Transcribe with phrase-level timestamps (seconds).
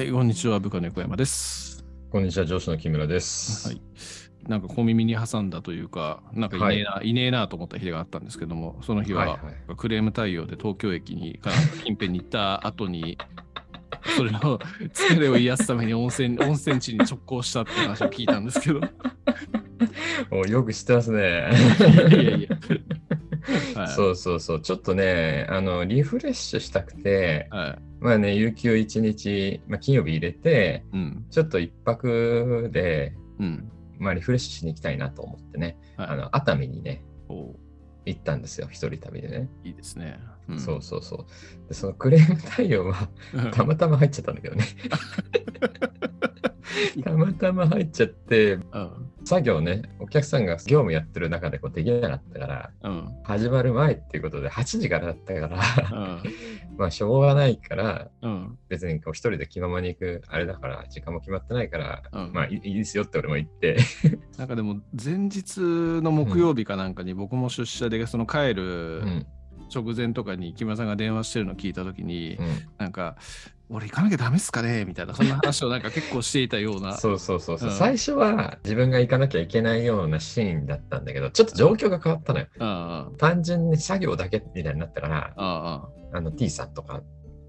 [0.00, 1.84] はい、こんにちは、部下の横山です。
[2.10, 3.68] こんにちは、上司の木村です。
[3.68, 3.82] はい。
[4.48, 9.36] なんか小耳に挟んだというか、なんかいねえな、い、ねえなと思った日があったんですけども、その日ははいは
[9.74, 11.50] いクレーム対応で東京駅にか
[11.84, 13.18] 近辺に行った後に、
[14.16, 14.58] それの
[14.94, 18.82] 疲 れを癒すために温泉 温泉地に直行したって話を聞いたんですけど、い
[20.30, 21.20] およく知ってますね。
[21.20, 22.48] やいやいや。
[23.90, 24.60] はい、そうそうそう。
[24.60, 27.78] ちょっとね、あの、リフレッシュしたくて、はい。
[28.00, 31.26] まあね、有給1日、まあ、金曜日入れて、うん。
[31.30, 33.70] ちょっと一泊で、うん。
[33.98, 37.54] まあ、リフレッシュしに行きたいなと思ってね、はい、あの、熱海にね、お
[38.06, 39.48] 行ったんですよ、一人旅でね。
[39.64, 40.18] いいですね。
[40.48, 41.68] うん、そうそうそう。
[41.68, 43.08] で、そのクレーム対応は、
[43.52, 44.64] たまたま入っちゃったんだけどね。
[47.04, 49.09] たまたま入っちゃって、うん。
[49.24, 53.08] 作業ね、お客さんが業務やってる中でこうできなかったから、うん。
[53.22, 56.22] 始まる前っていうことで8時からだったから、うん。
[56.78, 58.58] まあしょうがないから、うん。
[58.68, 63.76] 別にこう一人で気ままに行くあれだから、時間も決まってないから、うんまあいいいですよって俺も言って、
[64.38, 69.26] なんかでも前日の木曜日かなんかに僕も出社でその帰うるん、
[69.72, 72.46] 直前とかに木村さんが電話してるのを聞いた時にうん。
[72.78, 73.16] なんか
[73.68, 76.96] 俺行かなきゃダメっすかねみたいなそんな話をなんか結構していたような。
[76.96, 77.76] そうそうそうそう、うん。
[77.76, 82.46] 最初は自分が行かなきゃいけないようなシーンだったんだけど、ちょっと状況が変わったのよ。
[82.58, 85.74] あ単純に作業だけみたいになったから、ああ
[86.14, 87.02] ああの T さんとか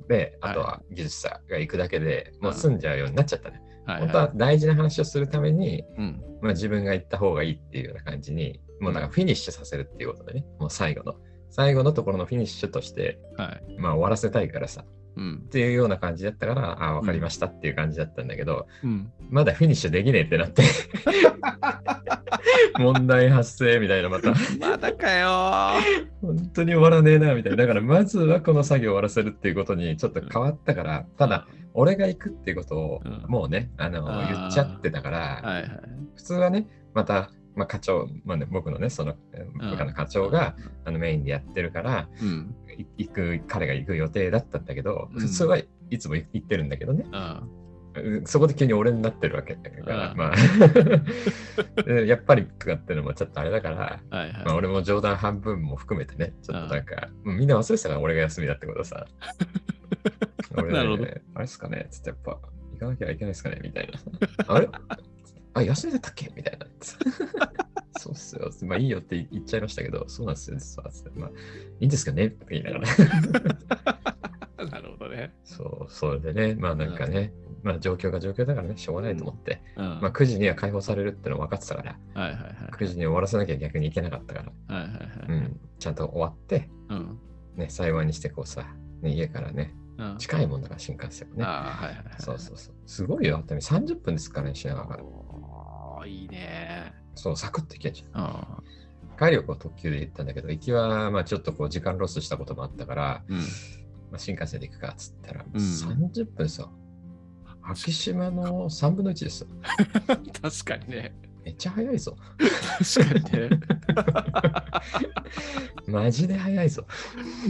[0.08, 3.60] で、あとは技術者が行くだけでもう済んじゃうようになっちゃったね。
[3.88, 4.02] あはい。
[4.02, 6.22] 本当は大事な話をするために、うん。
[6.42, 11.16] まあ、自分が行った方がいいっていうような感じに、もうなんかフィニッシュさせるっていうことでね、もう最後の、
[11.52, 13.76] 最後のところのフィニッシュとして、はい。
[13.78, 14.84] まあ終わらせたいからさ、
[15.18, 15.44] うん。
[15.46, 19.12] っていうような感じだったから、ああ、わかりましたっていう感じだったんだけど、うん。
[19.30, 20.64] まだフィニッシュできねえってなって、
[22.80, 25.28] 問題発生みたいな、また、まだかよ。
[25.28, 27.58] ー本当に終わらねえな、みたいな。
[27.58, 33.26] だから、まずはこの作業を終わらせるっていうことにちょっと変わったから、ただ、俺が行くっていうことをうん。
[33.28, 35.82] もうね、あの、言っちゃってたから、はいはい。
[36.16, 42.56] 普通はね、また、まあ、課長、まあね、僕のね、そのえー部下の課長が、あのメインでやってるから、うん。
[42.78, 45.20] い行く、彼が行く予定だったんだけど、うん。
[45.20, 45.68] 普通はい
[46.00, 47.06] つも行ってるんだけどね、
[48.24, 50.18] そこで急に俺になってるわけだから、うん。
[50.18, 50.36] まあ。
[51.84, 54.46] で、やっぱりとかっていうのもちょっとあれだから、あはいはい。
[54.46, 59.06] まあ、俺も冗談半分も含めてね、ちょっとなんか、みんな忘れてたから俺が休みだってことさ。
[60.56, 61.04] 俺 なるほど。
[61.36, 61.88] あれっすかね？
[61.92, 62.40] つってやっぱ、
[62.74, 63.60] 行かなきゃいけないですかね？
[63.62, 64.00] みたいな。
[64.48, 64.70] あれ？
[65.54, 66.32] あ、休みだったっけ？
[66.36, 66.66] みたいな。
[68.00, 68.50] そうっすよ。
[68.64, 70.58] まあいいよって言っちゃいましたけど、そうなんですよ。
[70.58, 71.34] 実はまあい
[71.82, 72.28] いんですかね？
[72.28, 72.86] って言いながら。
[74.72, 75.34] なるほどね。
[75.44, 79.86] そう、それでね、まあなんかね、まあ状況が状況だからね、しょうがないと思って、うん。
[80.02, 87.20] まあ9時には解放されるっての分かってたから、はいはいはい9時に終わらせなきゃ逆にいけなかったから、はいはいはいうん、ちゃんと終わって、うん。
[87.56, 88.66] ね、幸いにしてこうさ、
[89.02, 90.18] ね、家からね、うん。
[90.18, 91.44] 近いもんだから新幹線もね。
[91.44, 92.76] ああはいはいはいそうそうそう。
[92.86, 95.04] すごいよ、熱海30分ですからね、品川から。
[96.06, 98.22] いいねそう、サクッと行けんじゃん。
[98.24, 98.64] あ
[99.20, 103.44] 帰りはこう特急で行ったんだけど、行きはまあちょっとこう時間ロスしたこともあったから、うんま
[104.16, 106.70] あ、新幹線で行くかっつったら、ん30分さ、
[107.62, 109.48] 昭島の3分の1ですよ。
[110.42, 111.14] 確かにね。
[111.44, 112.16] めっちゃ早いぞ。
[112.96, 113.60] 確かにね。
[115.88, 116.86] マジで早いぞ。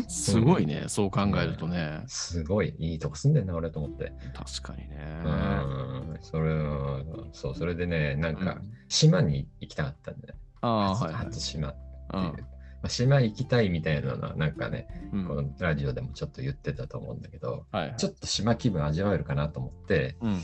[0.08, 2.04] すごいね、そう考えるとね。
[2.08, 4.14] すごい、いいとこ住んでんな、俺と思って。
[4.34, 5.22] 確かにね。
[5.26, 7.04] うん、それは、
[7.34, 10.36] そう、それでね、なんか、うん島に行きたかったんだよ。
[10.60, 11.26] ああ、初はいはい。
[11.28, 11.76] 初島っ
[12.12, 12.24] ていう。
[12.24, 12.52] うん
[12.82, 20.42] まあ、島行きたいみたいなのは、なんかね、うんこのラジオでもちょっと言ってたと思うんだけど、はいはいちょっと島気分味わえるかなと思って、うん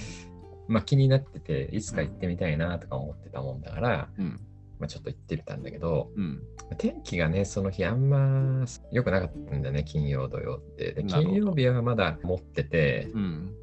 [0.68, 4.40] まあ気になってて、いつか行ってみたいなとか思ってたもんだから、うん。
[4.80, 6.44] まあちょっと行ってみたんだけど、うん。
[6.78, 10.94] 天気がね、その日あんま良くなかったんだね、金曜、土曜って。
[10.94, 13.54] で金曜日はまだ持ってて、うん。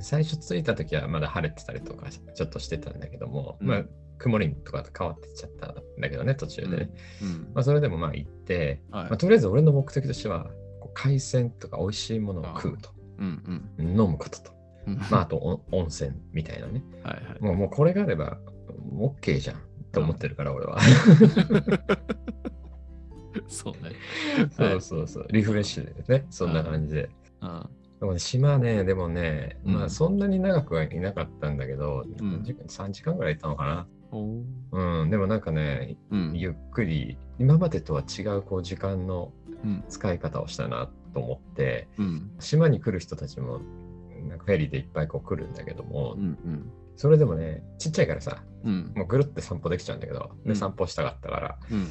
[0.00, 3.68] 最初着いた時はまだ晴れてたりとかちょっとしてたんだけども、うん。
[3.68, 3.84] まあ
[4.18, 6.88] 曇りとか変わってっちゃったんだけどね、途中で
[7.52, 9.04] まあそれでもまあ行って、はい。
[9.04, 10.50] まあ、とりあえず俺の目的としては、
[10.94, 13.88] 海鮮とか美味しいものを食うと、うんうん。
[13.90, 14.53] 飲むことと、うん
[15.10, 16.82] まああとお温泉みたいなね。
[17.02, 17.42] はいはい。
[17.42, 18.38] もうもうこれがあれば
[18.98, 19.56] OK じゃん
[19.92, 20.78] と思ってるから、俺は。
[23.48, 23.92] そうね。
[24.50, 27.10] そうそうそう、リフレッシュでね、そんな感じで。
[27.40, 27.68] うん。
[28.00, 29.74] でもね島ね、でもね、うん。
[29.74, 32.32] まあそんなに長くはいなかったんだけど、うん。
[32.32, 33.86] 何時間3時間ぐらいいたのかな。
[34.12, 36.32] うん、でもなんかね、うん。
[36.34, 39.32] ゆっくり、今までとは違うこう時間の
[39.64, 39.84] うん。
[39.88, 42.30] 使い方をしたなと思って、うん。
[42.38, 43.60] 島に来る人たちも、
[44.28, 51.88] なんかフェリーでいっぱいこう来るんだけども、うんうんそれでもね、ちっちゃいからさ、うんもうぐるって散歩できちゃうんだけど、で、うん散歩したかったから、うん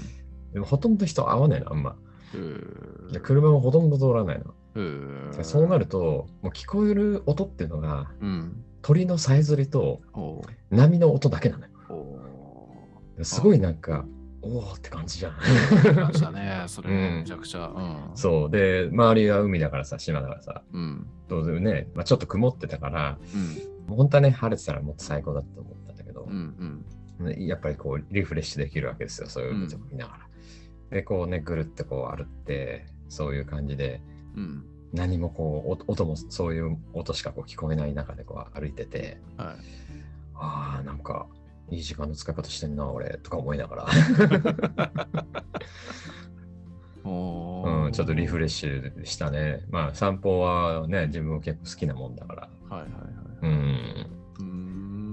[0.53, 1.97] でもほとんど人合わないの、あんま。
[3.11, 4.53] で車もほとんど通らないの。
[5.43, 8.63] そうなると、もう聞こえる音っていうのが、うん。
[8.81, 10.01] 鳥のさえずりと
[10.69, 11.71] 波の音だけなのよ。
[13.23, 14.05] すごいなんか、
[14.43, 15.33] おおって感じじゃん。
[16.31, 16.63] ね。
[16.67, 17.67] それうんめちゃくちゃ。
[17.67, 17.79] う
[18.13, 18.17] ん。
[18.17, 18.51] そう。
[18.51, 21.07] で、周りは海だからさ、島だからさ、うん。
[21.29, 23.17] 当然ね、まあ、ちょっと曇ってたから、
[23.89, 23.95] うん。
[23.95, 26.85] 本当はね、晴れてたらもっと最高だと思ったんだけどう、ん。
[27.19, 30.19] ねやっぱりこう、リフレッシュできるわけですよ、そういうのとか見ながら。
[30.89, 34.01] で、こうね、ぐるってこう歩って、そういう感じで、
[34.35, 34.65] うん。
[34.91, 39.47] 何もこう、お音もそういう音しかこう聞こえない中でこう歩いてて、はい。
[40.35, 41.27] ああ、なんか、
[41.69, 43.87] いい時間の使い方してんな、俺、とか思いながら、
[47.05, 49.65] おうん、ちょっとリフレッシシュしたね。
[49.69, 52.73] まあ、散歩はね、自分も結構好きなもんだから、ュ。
[52.73, 53.03] はいはいはい。
[53.41, 54.07] うん、
[54.39, 54.45] うー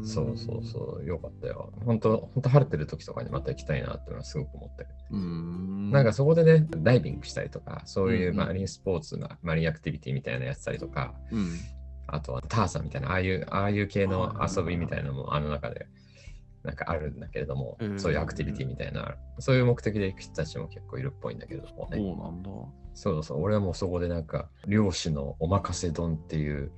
[0.02, 1.72] んそうそうそう、よかったよ。
[1.84, 4.98] 本当本当晴れてる時とかにまた行きたいなっていうのはすごく思ったけど。
[5.10, 5.90] うーん。
[5.90, 11.58] なんかそこでね、ダイビングしたりとか、そういううんうんマリンスポーツな、マリンアクティビティみたいなのやってたりとか、うん。
[12.06, 15.86] あとはターザンみたいな、ああいう、ああいう系の遊びみたいなのもあの中で、
[16.62, 21.96] なんかあるんだけれども、うんそういうアクティビティみたいな、そういう目的で行く人たちも結構いるっぽいんだけれどもね。
[21.96, 22.50] そうなんだ。
[22.94, 26.72] そうそう、俺はもうそこでなんか、漁師のおまかせ丼っていう、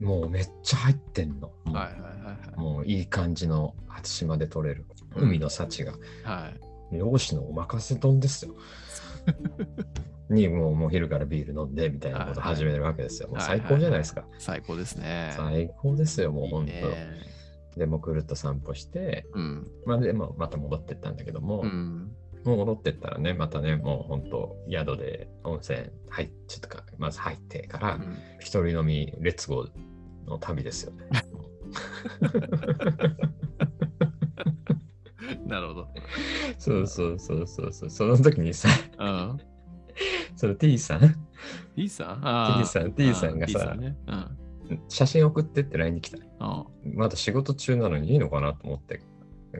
[0.00, 1.52] もうめっちゃ入ってんの。
[1.64, 1.92] はいはいはい
[2.24, 2.60] はい。
[2.60, 4.86] もういい感じの初島で取れる
[5.16, 6.52] 海の幸が、は
[6.92, 6.96] い。
[6.96, 8.54] 漁師のおまかせ丼ですよ。
[10.28, 13.28] にもうもう昼からビール飲んでみたいなこと始めるわけですよ。
[13.28, 14.24] もう最高じゃないですか。
[14.38, 15.32] 最高ですね。
[15.36, 16.72] 最高ですよ、もういい本当。
[16.72, 17.35] ね
[17.76, 19.70] でもうくるっと散歩して、うん。
[19.84, 22.10] まあ、でもまた戻ってったんだけども、うん。
[22.44, 29.70] もう戻ってったらね、またね、もう本当、宿で温泉入っちょっとか、まず入ってから、うん一人飲みレッツゴー
[30.28, 31.06] の旅ですよね。
[35.46, 35.88] なるほど。
[36.58, 37.90] そうそうそうそうそう。
[37.90, 38.68] その時にさ、
[38.98, 39.38] うん。
[40.36, 41.00] その T さん、
[41.74, 43.96] T さん？T さん T さんがさね。
[44.70, 44.82] うん。
[44.88, 46.18] 写真送ってって LINE に来た。
[46.38, 46.64] あ
[46.94, 49.00] まだ仕事中なのにいいのかなと思って、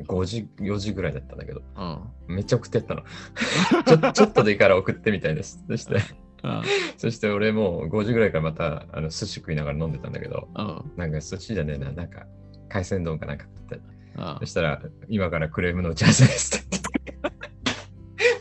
[0.05, 2.03] 5時、4時ぐらいだったんだけど、あ。
[2.27, 3.03] めっちゃ送ってったの。
[3.87, 5.65] ちょちょっとでいいから送ってみたいです。
[5.69, 5.97] そして、
[6.43, 6.63] あ
[6.97, 10.83] そして俺もう5時ぐらいからまたあの寿司食いながら飲んでたんだけど、あ。
[10.97, 12.27] なんか寿司じゃねえな、なんか
[12.69, 13.97] 海鮮丼かなんか食って。
[14.19, 16.77] あそしたら、今からクレームの打ち合わせですって。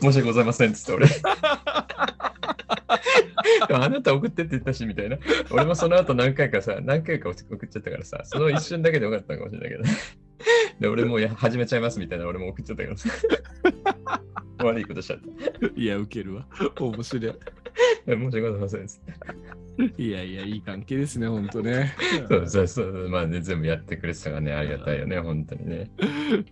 [0.00, 1.06] 申し訳ございませんっつって俺。
[2.88, 5.18] あなた送ってって言ったしみたいな。
[5.50, 9.84] 俺もその後何回かさ、何回か送っちゃったからさ、その一瞬だけでよかったのかもしれないけど。
[10.80, 13.08] で、俺も始めちゃいますみたいな俺も送っちゃったからさ。
[14.64, 15.80] 悪いことしちゃった。
[15.80, 16.46] いや、ウケるわ。
[16.78, 17.34] 面白い。
[18.06, 18.86] 申し訳ございません。
[19.98, 21.94] いやいや、いい関係ですね、ほんとね。
[22.28, 23.08] そうそうそう。
[23.08, 25.90] まあね、全部やってくれてたからね、ありがたいよね、本当にね。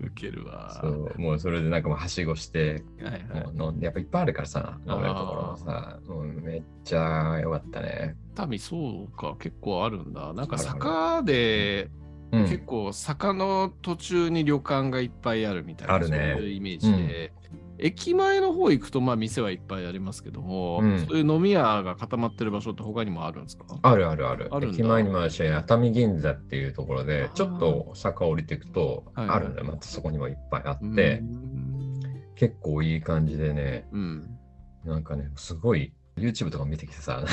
[0.00, 0.78] ウケるわ。
[0.80, 3.54] そう、もうそれでなんかもうはしごして、はいはい。
[3.54, 8.16] もう飲んでやっぱいっぱいあるからさ、あー俺のところもさ、うん、めっちゃ良かったね。
[8.48, 10.32] 民そうか、結構あるんだ。
[10.34, 11.90] なんか坂で、
[12.32, 17.32] うん、結構坂の途中に旅館がいっぱいあるみたいな、あるねそういうイメージで、
[17.78, 23.64] 駅前の方行くと、まあ店はいっぱいありますけども、うんそういう飲み屋が固まってる場所って他にもあるんですか？
[23.82, 24.48] あるあるある。
[24.52, 29.66] ある駅前にもあるし、熱海銀座っていうところでちょっと坂降りていくと、はいはいあるんだよ。
[29.66, 31.94] またそこにもいっぱいあうって、ん
[32.36, 34.38] 結構いい感じでね、うん。
[34.84, 37.24] なんかね、すごい YouTube とか見てきてさ、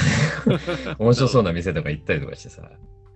[1.00, 2.69] 面白そうな店とか行ったりとかしてさ、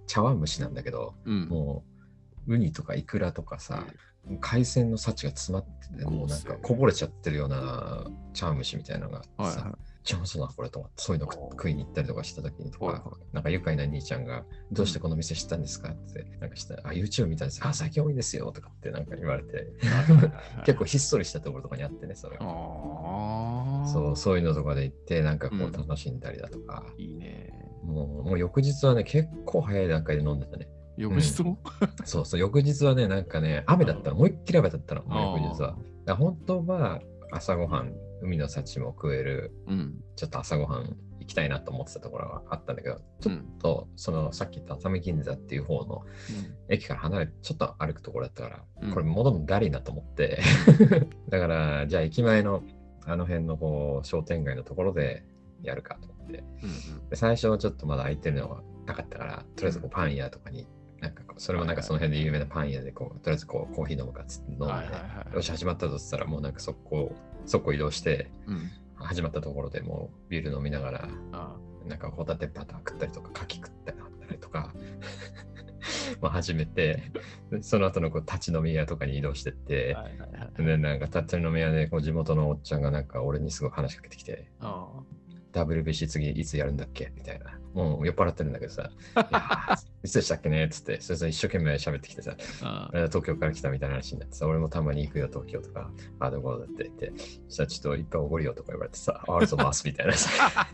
[0.08, 1.48] 茶碗蒸しなんだけど、うん。
[1.48, 1.84] も
[2.48, 3.86] う、ウニとかイクラとかさ、
[4.41, 15.89] 海鮮の幸が詰まってて、もうなんかこぼれちゃってるような茶碗蒸しみたいなのがあってさ、はいはい上手だなこれと思って、そういうの食いに行ったりとかした時にとはいか、なんか愉快な兄ちゃんが、どうしてこの店知ったんですか？
[15.89, 19.65] って、なんかしたら、あ、YouTube 見たんですあ、最近多いですよとかってなんか言われて、
[20.63, 22.46] 結構ひっそりしたところとかにあってね、それが。
[22.46, 23.88] ああ。
[23.88, 25.63] そう、そういうのとかで行って、なんかこうん。
[25.70, 27.51] う楽しんだりだとか、いいね。
[27.84, 30.67] もうもう翌日はね、結構早い段階で飲んでたね。
[30.97, 31.59] 翌日も、
[32.05, 35.77] そうそう、翌日はね、なんかね、雨だったの、もう一気に雨だったの、もう翌日は。
[36.05, 40.03] だ本当は朝ごはん、海の幸も食える、うん。
[40.15, 46.03] ちょっと朝ごはん行きたいなと思ってたところがあったんだけど、ちょっとそのさっき言った熱海銀座っていう方の
[46.69, 48.91] 駅から離れてちょっと歩くところだったから、うん。
[48.91, 50.39] これ戻るのだりーなと思って、
[51.29, 52.63] だからじゃあ駅前の
[53.05, 55.25] あの辺のこう商店街のところで
[55.61, 56.65] やるかと思って、う
[57.05, 60.67] んで最初はちょっとまだ空いてるのがなかったから、とりあえずこうパン屋とかに、
[61.09, 68.71] なんかそれもなんかその辺で有名なパン屋でこう、とりあえずこうコーヒー飲むかっつって飲んで、はいはいはいよし始まったとしたらもうなんかそこ、そこ移動して、うん。
[68.97, 73.91] 始まったところでもうビール飲みながら、あなんかホタテバター食ったりとか、牡蠣食った
[74.33, 74.74] りとか、
[76.21, 77.12] まあ始めて、
[77.51, 80.65] でその後のこう立ち飲み屋とかに移動してって、はいはいはい。
[80.65, 84.88] でなんか立ち飲み屋でこう地元のおっちゃんがなんか俺にすごい話しかけてきて、あ
[85.63, 87.12] WBC 次いつやるんだっけ？
[87.15, 87.57] みたいな。
[87.74, 88.89] もう酔っ払ってるんだけどさ、
[90.03, 90.65] い つでしたっけね？
[90.65, 97.12] っつって、それぞれ一生懸命喋ってきてさ、あ東京から来たみたいな話になってさ、俺もたまに行くよ、東京とか、ああ、どこだって言って、
[97.50, 100.67] そしたらちょっと一回おごるよとか言われてさ、あありがとうございますみたいなさ。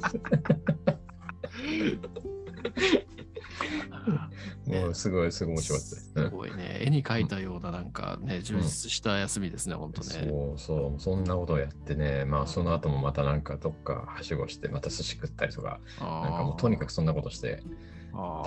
[4.66, 5.96] もうすごい、すごい面白かった。
[5.96, 6.78] すごいね。
[6.82, 10.08] 絵に描いたような、なんかね、充実した休みですね、本当ね。
[10.08, 17.64] そうそう、そんなことをやってね、まあその後もまたなんかどっかはしごして、また寿司食ったりとか、ななんかもうとにかくそんなことして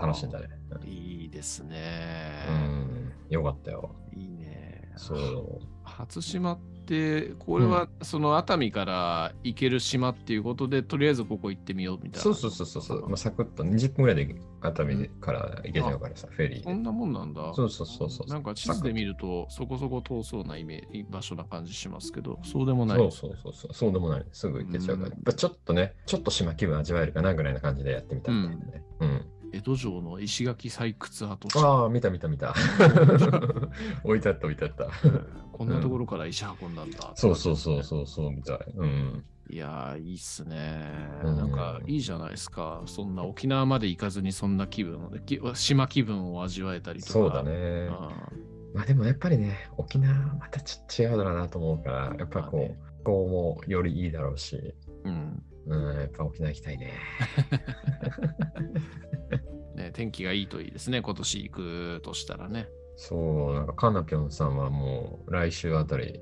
[0.00, 0.48] 楽しんだね。
[0.84, 2.46] いいですね。
[2.48, 3.94] うん、よかったよ。
[4.14, 4.90] いいね。
[4.96, 5.60] そう。
[5.82, 12.20] 初島って、これはその熱海から行ける島っていうことで、とりあえずここ行ってみようみたいな。
[12.20, 16.64] そうそうそうそうそう、まあ、サクッと20分ぐらいで熱海から行けちゃうからさ、フェリーで。
[16.64, 17.52] そんなもんなんだ。
[17.54, 18.30] そうそうそうそう。
[18.30, 22.98] なんか地図で見ると、そこそこ遠そうなイメージ、場所な感じしますけど、そうでもない。
[22.98, 24.24] そうそうそうそう、そうでもない。
[24.32, 25.08] すぐ行けちゃうから。
[25.08, 28.84] うんちょっとね、ちょっと島気分味わえるかなぐらいな感じでやってみたんだよね。
[29.00, 29.26] うん。
[29.54, 31.58] 江戸城の石垣採掘跡地。
[31.58, 32.54] ああ、見た見た見た。
[34.02, 34.88] 置いてあった置いてあった。
[35.56, 37.12] こんなところから石運んだんだ。
[37.14, 38.58] そうそうそうそうそうみたい。
[38.76, 39.24] うん。
[39.50, 40.90] いやー、いいっすね。
[41.22, 42.82] うんなんかいいじゃないですか。
[42.86, 47.12] そんな沖縄まで行かずにそんな気分で、き島気分を味わえたりとか。
[47.12, 47.88] そうだね。
[48.74, 55.42] まあでもやっぱりね、沖縄またち違うだろうなと思うから、やっぱこう、まあねこうもよりいいだろうし、うん。
[55.66, 56.92] うん、やっぱ沖縄行きたいね。
[59.76, 61.02] ね、天気がいいといいですね。
[61.02, 62.68] 今年行くとしたらね。
[62.96, 66.20] そう、なんかカナピョンさんはもう来週あたり、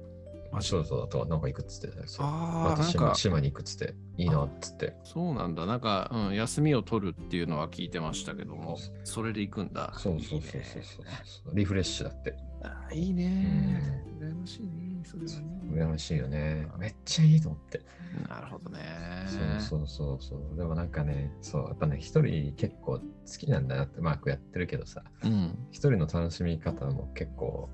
[0.53, 0.69] マジ？
[0.69, 4.95] そうそうだとなんか行くっつってうああ、島島に行くっつって、いいなっつって。
[5.03, 5.65] そうなんだ。
[5.65, 9.95] なんか、うん、休みを取るっていうのは聞いてましたけども、それで行くんだ。
[9.97, 11.57] そうそうそうそうそう。
[11.57, 12.37] リフレッシュだって。
[12.63, 14.05] あーいいね。
[14.21, 15.03] 羨ましいね。
[15.05, 15.62] それはね。
[15.73, 16.67] 羨ましいよね。
[16.79, 17.81] めっちゃいいと思って。
[18.29, 19.27] なるほどね。
[19.61, 20.57] そうそうそうそう。
[20.57, 23.03] でもなんかね、そう、やっぱね、一人結構好
[23.39, 25.59] きなんだなって、マークやってるけどさ、うん。
[25.71, 27.71] 一人の楽しみ方も結構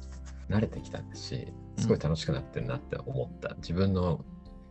[0.48, 3.54] 慣れてきたし、すごい楽しくなってるなって思った。
[3.56, 4.24] 自分の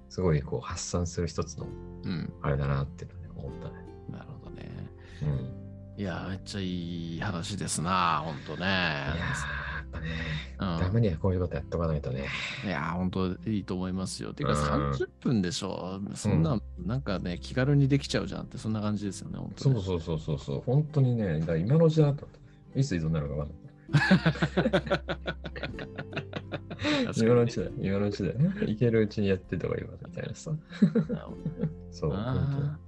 [0.10, 1.68] すごいこう発散する一つの
[2.04, 2.34] うん。
[2.42, 3.76] あれだなっていうのね、思ったね。
[4.10, 4.70] なるほどね。
[5.22, 6.02] うん。
[6.02, 8.58] いやー、めっちゃいい話ですな、ほんとね。
[8.58, 9.16] いや
[10.58, 12.26] たまにはこういうことやっとかないとね。
[12.66, 14.34] いやー、本当いいと思いますよ。
[14.34, 16.00] てか、うん30分でしょ。
[16.16, 22.28] そんな、なんかね、気軽にできちゃうじゃんって、そんな感じですよね、本当ねそうそうそうそうそう、本当にね、だ今のうちだと、
[22.76, 23.58] いつ依存になるか分かんない。
[27.18, 28.30] 今のうちだ、今のうちだ。
[28.66, 30.52] いけるうちにやってた方がいいわ、みたいなさ。
[31.92, 32.87] そう、本あ当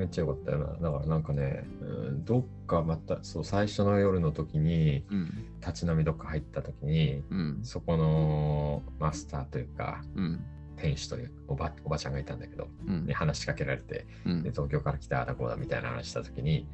[0.00, 0.66] めっちゃよかったよな。
[0.66, 5.46] だからなんかね、うんどっかまた、そう、最初の夜の時に、ーうん。
[5.60, 7.60] 立ち飲みどっか入った時に、うん。
[7.62, 10.44] そこのマスターというか、うん。
[10.80, 16.66] 店主というおばおばちゃんがいたんだけど、うんで話しかけられて、うんで東京から来たあだこうだみたいな話した時に、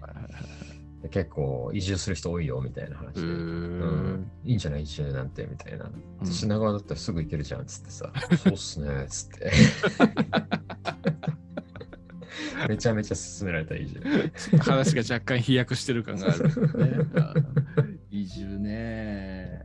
[1.11, 5.87] 結構移住する人多いよみたいな話で、うん、いいんじゃない移住なんてみたいな。
[6.21, 9.53] うん品川だったらすぐ行けるじゃんっつってさ、 そうっすねっつって。
[12.69, 14.01] めちゃめちゃ勧められた移住。
[14.59, 16.53] 話が若干飛躍してる感がある、ね。
[18.11, 19.65] 移住ね。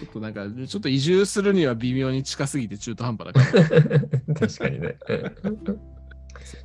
[0.00, 4.00] ちょっとなんか、ちょっと移住するには微妙に近すぎて中途半端だから。
[4.34, 4.96] 確かにね。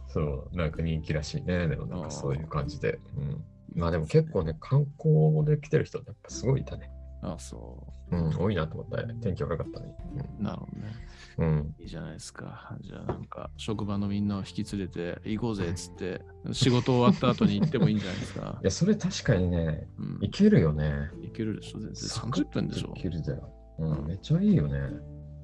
[0.07, 1.67] そう、なんか人気らしいね。
[1.67, 2.99] でもなんかそういう感じで。
[3.17, 3.43] うん、
[3.75, 6.89] まあでも結構ね、観光で来てる人やっぱすごいいたね。
[7.21, 9.03] あそうん、多いなと思った。
[9.21, 9.95] 天気悪かったね。
[10.39, 10.43] う。
[10.43, 10.93] なるほどね。
[11.39, 11.47] うん。
[11.47, 12.77] うんいいじゃないですか。
[12.81, 18.65] じゃあなんか、職場のみんなを引き連れて行こうぜっつって、仕事終わった後に行ってもいいんじゃないですか い。
[18.65, 21.09] や、それ確かにね、うんい、けるよね。
[21.23, 22.09] いけるでしょ全然。
[22.09, 23.49] 30分でしょいけるだよ。
[23.79, 24.79] うん、めっちゃいいよね。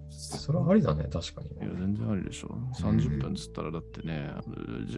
[0.10, 1.72] それはありだね、確かにいや、ね。
[1.78, 2.48] 全然ありでしょ。
[2.76, 4.32] 30分っつったら、だってね、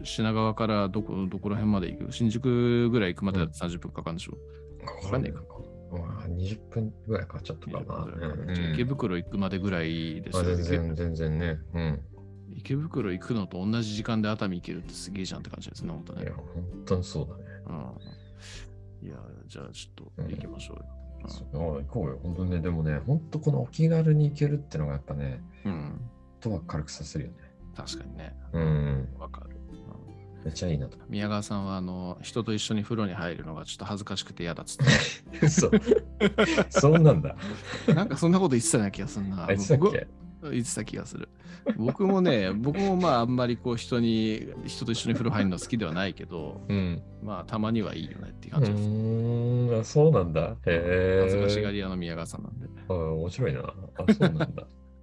[0.04, 2.12] 品川からどこ、どこら辺まで行く？
[2.12, 4.38] 新宿ぐらい行くまでだって30分かかるんでしょ。
[5.04, 5.40] わかんないか。
[5.90, 8.72] まあ、20分ぐらいかかっちゃったかな。
[8.74, 11.58] 池袋行くまでぐらいですあよ、全然、全然ね。
[11.74, 12.00] うん。
[12.56, 16.32] 池袋行くのと同じ時間で熱海行けるってすげえじゃんって感じですね、本当ねいや、。
[16.34, 16.44] 本
[16.84, 17.44] 当にそうだね。
[19.02, 19.16] うん、いや、
[19.46, 20.84] じゃあちょっと行きましょうよ。
[21.26, 22.18] そうあ行こうよ。
[22.22, 26.00] 本当にね、でもね、本当このお気軽に行けるってのがやっぱね、うん、
[26.40, 27.36] とは軽くさせるよね。
[27.76, 28.36] 確かにね。
[28.52, 29.08] うん。
[29.18, 29.57] わかる。
[30.38, 30.96] うんめっちゃいいなと。
[31.08, 34.86] 宮川さんはあの人と一緒に風呂に入るのがちょっと恥ずかしくて嫌だっつっ
[35.42, 35.70] 嘘。
[36.70, 37.36] そうなんだ。
[37.86, 37.94] て。
[37.94, 39.46] なんかそんなこと言ってたような気がするな。
[39.46, 40.06] あいつだっ僕け
[40.50, 41.28] 言ってた気がする。
[41.76, 47.02] 僕もね、僕もまああんまりこう人に、人と一緒に風呂入るの好きではないけど、うん。
[47.22, 48.84] まあたまにはいいよねっていうう感じです。
[48.84, 50.50] ーん、あそうなんだ。
[50.50, 51.20] へえ。
[51.24, 52.68] 恥ずかしがり屋の宮川さんなんで。
[52.88, 53.60] あ面白いな。
[53.60, 54.46] あ、そうなんだ。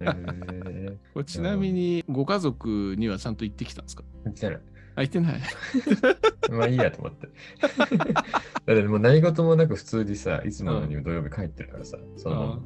[0.00, 0.98] へえ。
[1.12, 4.02] これちなみにご家族にはちゃんと行ってきたんですか？
[4.24, 4.60] 見てない。
[4.96, 5.40] あ、行ってない。
[6.50, 7.28] まあいいやと思って。
[8.66, 12.62] だってもう何事もなく普通にさ、いつものように土曜日帰ってるからさ、そのまま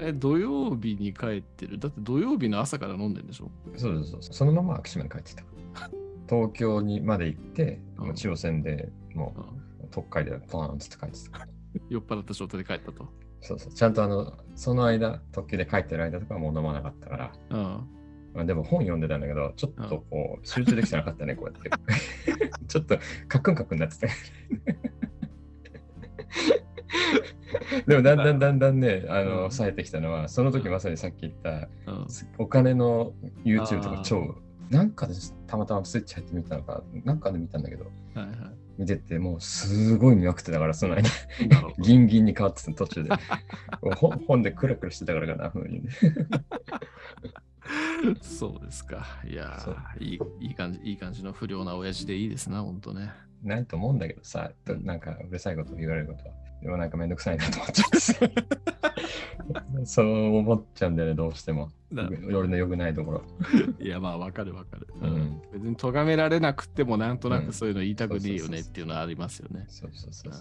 [0.00, 1.78] え、土曜日に帰ってる？
[1.78, 3.50] だって土曜日の朝から飲んでんでしょ？
[3.76, 4.22] そうそうそう。
[4.22, 5.44] そのまま昭島に帰ってきた。
[6.28, 9.34] 東京にまで行って、うんもう千代線でも
[9.82, 11.48] う特会でポーンって帰ってた。
[11.88, 13.08] 酔っ払った状態で帰ったと。
[13.40, 13.72] そうそう。
[13.72, 17.97] ちゃんとあの、その間、特急で帰ってる間とかはもう飲まなかったから、うん。
[18.34, 21.70] まあ、でも本読んでたんだけど、ちょっとこう、集中できてなかったね、こうやって。
[22.68, 24.08] ちょっとカクンカクンなってて。
[27.86, 32.06] でもだんだんだんだんね、あうんの、冴えてきたのは、その時まさにさっき言った、うん
[32.38, 33.12] お金の
[33.44, 34.36] YouTube とか超、
[34.70, 35.14] なんかで
[35.46, 41.10] たまたまスイッチ入ってみたのか、なんかで見たんだけど、はいは見てて、もうすごい見まくってたから、その間。
[41.80, 43.10] ギンギンに変わってた途中で。
[43.96, 45.82] 本本でクラクラしてたからかな、ふうに。
[48.22, 49.06] そうですか。
[49.24, 49.58] いや
[49.98, 53.10] いい、いい感じ、いい感じの不良な親父でいいですな、ほんとね。
[53.42, 54.50] ないと思うんだけどさ、
[54.82, 56.34] なんかうるさいこと言われることは。
[56.62, 58.14] でもなんかめんどくさいなと思っちゃってさ。
[59.84, 61.70] そう思っちゃうんだよね、どうしても。
[61.90, 63.22] な俺の良くないところ。
[63.80, 64.86] いや、まあ、わかるわかる。
[65.00, 69.64] うん別に咎められなくても、なんとなうんくそういうの言いたくねえよねっていうのはありますよね。
[69.68, 70.32] そうそうそう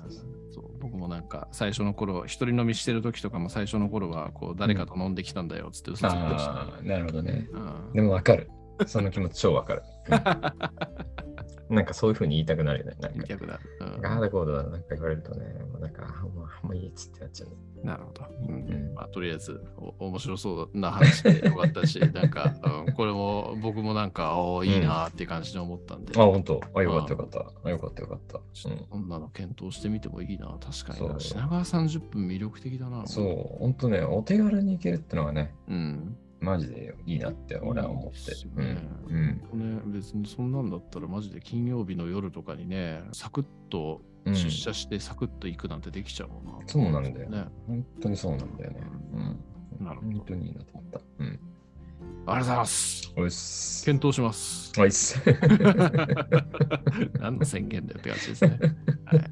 [0.52, 7.48] そう僕もなんか最初の頃、一人飲みしてる時とかも最初の頃は、こう、誰かと飲んできたんだよっつって嘘ついてましたねああ、なるほどね。
[7.52, 8.50] うんでもわかる。
[8.86, 9.84] その気持ち超わかる。
[10.10, 11.27] うん
[11.70, 12.96] なんかそういうふうに言いたくなるよね。
[13.00, 13.60] なんか、言いたくなる。
[13.80, 17.56] うんああだこうだなんか言われるとね、もうなんか、あもうもういいっつってなっちゃうね。
[17.84, 18.26] なるほど。
[18.48, 22.56] うんうんまあ、とりあえずお、面白そうな話でよかったし、なんか、
[22.88, 27.52] うん、これも僕もなんか、おーいいなーって感じで思ったんで、あ、本当あ、よかったよかった。
[27.64, 28.38] あ、よかったよかった。
[28.38, 33.06] うんこんなの検討してみてもいいな、確かに品川30分魅力的だな。
[33.06, 36.18] そう、本当ね、お手軽に行けるってのはね、うん。
[36.40, 38.34] マジでいいなって俺は思って。
[38.56, 46.68] うんねうんね、別にそんなんだったらマジで金曜日の夜とかにね、サクッとうん出社してサクッと行くなんてできちゃうもんな。
[46.68, 47.46] そうなんだよね。
[47.68, 48.82] 本当にそうなんだよね。
[49.14, 49.86] うん。
[49.86, 51.00] なるほど本当にいいなと思った。
[51.20, 51.28] うん。
[51.28, 53.14] ありがとうございます。
[53.16, 53.86] おいっす。
[53.86, 54.74] 検討します。
[54.78, 55.22] おいっす。
[57.20, 58.60] 何の宣言だよって感じですね。
[59.06, 59.32] はい、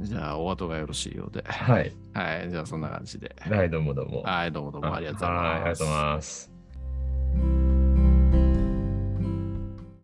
[0.00, 1.44] じゃあ、お後がよろしいようで。
[1.46, 1.92] はい。
[2.14, 3.36] はい、じゃあそんな感じで。
[3.38, 4.22] はい、どうもどうも。
[4.22, 5.44] はい、どうもどうもありがとうございます。
[5.44, 7.69] はい、ありがとうございます。